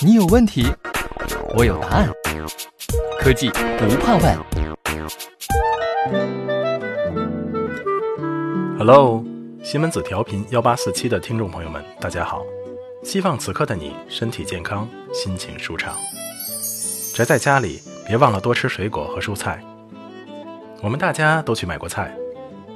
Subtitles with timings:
[0.00, 0.66] 你有问题，
[1.56, 2.10] 我有答案。
[3.20, 3.48] 科技
[3.78, 4.36] 不怕问。
[8.78, 9.24] Hello，
[9.62, 12.42] 西门子调频幺八四七的听众朋友们，大家好。
[13.04, 15.94] 希望此刻的你身体健康，心情舒畅。
[17.14, 19.62] 宅在家里，别忘了多吃水果和蔬菜。
[20.82, 22.12] 我们大家都去买过菜，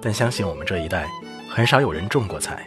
[0.00, 1.08] 但相信我们这一代
[1.50, 2.64] 很少有人种过菜。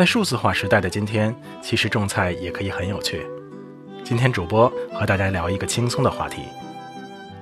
[0.00, 3.22] 在数字化时代的今天，其实种菜也可以很有趣。
[4.02, 6.40] 今天主播和大家聊一个轻松的话题：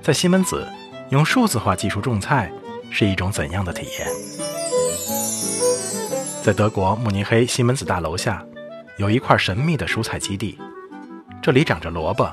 [0.01, 0.67] 在西门子
[1.09, 2.51] 用数字化技术种菜
[2.91, 4.09] 是一种怎样的体验？
[6.43, 8.45] 在德国慕尼黑西门子大楼下。
[8.97, 10.59] 有一块神秘的蔬菜基地，
[11.41, 12.29] 这里长着萝卜、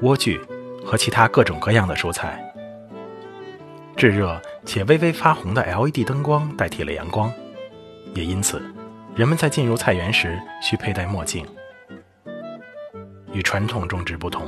[0.00, 0.38] 莴苣
[0.84, 2.40] 和其他各种各样的蔬菜。
[3.96, 7.32] 炙热且微微发红的 LED 灯光代替了阳光，
[8.14, 8.62] 也因此，
[9.14, 11.46] 人们在进入菜园时需佩戴墨镜。
[13.32, 14.46] 与传统种植不同，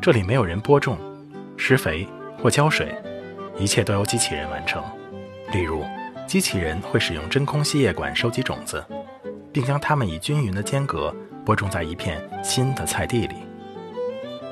[0.00, 0.98] 这里没有人播种、
[1.56, 2.06] 施肥
[2.42, 2.94] 或浇水，
[3.56, 4.82] 一切都由机器人完成。
[5.52, 5.84] 例如，
[6.26, 8.84] 机器人会使用真空吸液管收集种子。
[9.52, 11.12] 并将它们以均匀的间隔
[11.44, 13.34] 播种在一片新的菜地里，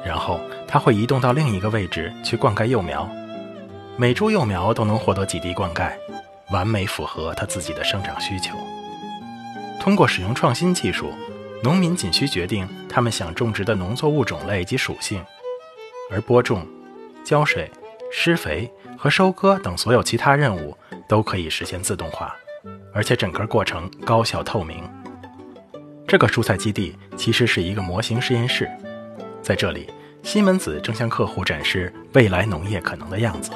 [0.05, 3.09] 然后它会移动到另一个位置去灌溉幼苗，
[3.97, 5.93] 每株幼苗都能获得几滴灌溉，
[6.51, 8.57] 完美符合它自己的生长需求。
[9.81, 11.13] 通过使用创新技术，
[11.63, 15.25] 农民仅需决定他们想种植的农作物种类及属性，
[16.11, 16.67] 而播种、
[17.25, 17.71] 浇水、
[18.13, 20.77] 施肥和收割等所有其他任务
[21.09, 22.35] 都可以实现自动化。
[22.93, 24.83] 而且整个过程高效透明。
[26.07, 28.69] 这个蔬菜基地其实是一个模型实验室，
[29.43, 29.89] 在这里，
[30.23, 33.53] 西门子正向客户展示未来农业可能的样子。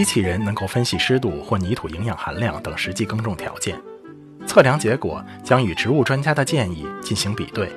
[0.00, 3.78] 机器人能够分析湿度或泥土营养含量等实际耕种条件，
[4.46, 7.70] 测量结果将与植物专家的建议进行比对。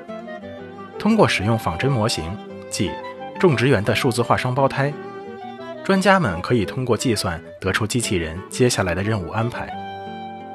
[0.98, 2.24] 通过使用仿真模型，
[2.70, 2.90] 即
[3.38, 4.94] 种植园的数字化双胞胎。
[5.84, 9.68] 专家们可以通过计算得出机器人接下来的任务安排，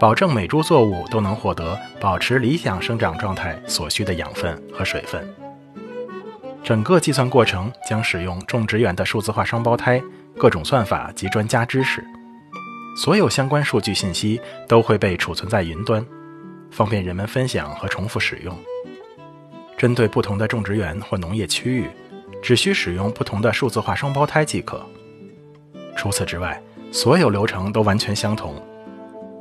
[0.01, 5.23] 保证每株作物都能获得保持理想生长状态所需的养分和水分。
[6.65, 10.03] 整个计算过程将使用种植园的数字化双胞胎、
[10.39, 12.03] 各种算法及专家知识，
[12.97, 16.05] 所有相关数据信息都会被储存在云端，
[16.71, 18.57] 方便人们分享和重复使用。
[19.77, 21.91] 针对不同的种植园或农业区域，
[22.41, 24.81] 只需使用不同的数字化双胞胎即可。
[25.97, 26.63] 除此之外，
[26.93, 28.55] 所有流程都完全相同。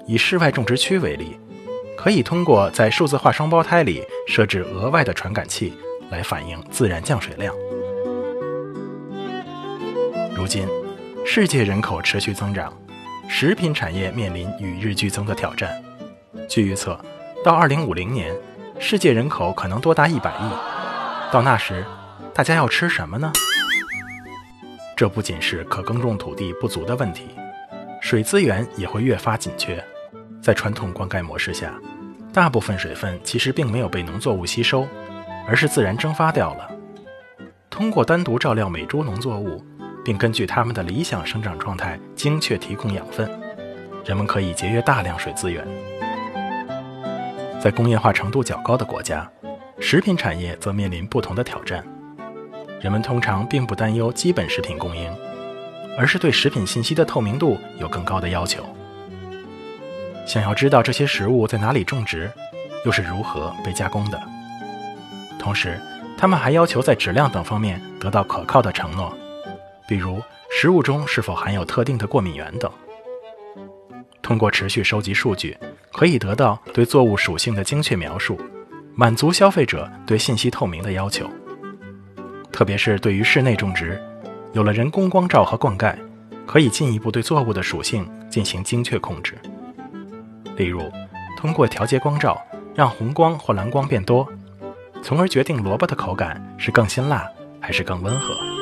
[0.07, 1.40] 以室外种植区为例，
[1.96, 5.74] 可以通过在数字化双胞胎里设置额外的传感器
[6.09, 7.53] 来反映自然降水量。
[10.36, 10.68] 如今，
[11.29, 12.71] 世界人口持续增长，
[13.27, 15.69] 食品产业面临与日俱增的挑战。
[16.47, 16.97] 据预测，
[17.43, 18.33] 到2050年，
[18.79, 20.49] 世界人口可能多达100亿。
[21.29, 21.85] 到那时，
[22.33, 23.29] 大家要吃什么呢？
[24.95, 27.27] 这不仅是可耕种土地不足的问题，
[27.99, 29.83] 水资源也会越发紧缺。
[30.41, 31.73] 在传统灌溉模式下，
[32.31, 34.88] 大部分水分其实并没有被农作物吸收，
[35.45, 36.71] 而是自然蒸发掉了。
[37.69, 39.61] 通过单独照料每株农作物，
[40.07, 43.29] 并根据它们的理想生长状态精确提供养分，
[44.06, 45.68] 人们可以节约大量水资源。
[47.59, 49.29] 在工业化程度较高的国家，
[49.81, 51.84] 食品产业则面临不同的挑战。
[52.79, 55.13] 人们通常并不担忧基本食品供应，
[55.97, 58.63] 而是对食品信息的透明度有更高的要求。
[60.25, 62.31] 想要知道这些食物在哪里种植，
[62.85, 64.18] 又是如何被加工的。
[65.38, 65.78] 同时，
[66.18, 69.13] 他们还要求在质量等方面得到可靠的承诺，
[69.88, 72.72] 比如食物中是否含有特定的过敏原等。
[74.22, 75.58] 通过持续收集数据，
[75.94, 78.38] 可以得到对作物属性的精确描述，
[78.94, 81.25] 满足消费者对信息透明的要求。
[82.52, 84.02] 特别是对于室内种植，
[84.52, 85.96] 有了人工光照和灌溉，
[86.46, 89.36] 可以进一步对作物的属性进行精确控制。
[90.58, 90.81] 例如，
[91.38, 92.42] 通过调节光照，
[92.75, 94.28] 让红光或蓝光变多，
[95.01, 97.25] 从而决定萝卜的口感是更辛辣
[97.62, 98.56] 还是更温和。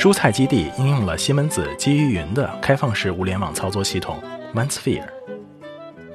[0.00, 4.18] 蔬菜基地应用了西门子基于云的开放式物联网操作系统
[4.54, 5.04] MindSphere。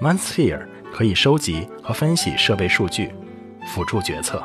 [0.01, 3.13] MindSphere 可以收集和分析设备数据，
[3.67, 4.43] 辅助决策。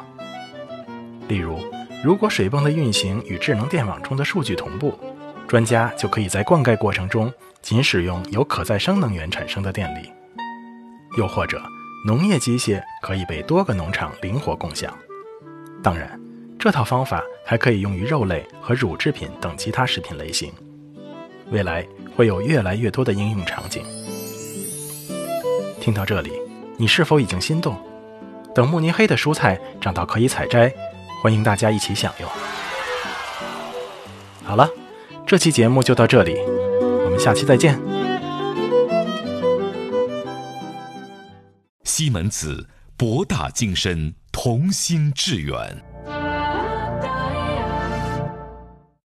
[1.26, 1.58] 例如，
[2.04, 4.92] 如果水泵的运行与智能电网中的数据同步，
[5.48, 7.32] 专家就可以在灌溉过程中
[7.62, 10.10] 仅使用由可再生能源产生的电力；
[11.16, 11.62] 又或者，
[12.06, 14.92] 农业机械可以被多个农场灵活共享。
[15.82, 16.20] 当然，
[16.60, 20.52] 这套方法还可以用于肉类和乳制品等其他食品类型。
[21.50, 23.82] 未来会有越来越多的应用场景。
[25.80, 26.30] 听到这里，
[26.76, 27.74] 你是否已经心动？
[28.54, 30.70] 等慕尼黑的蔬菜长到可以采摘，
[31.22, 32.28] 欢迎大家一起享用。
[34.44, 34.68] 好了，
[35.26, 36.36] 这期节目就到这里，
[37.04, 37.80] 我们下期再见。
[41.84, 42.68] 西门子，
[42.98, 45.89] 博大精深，同心致远。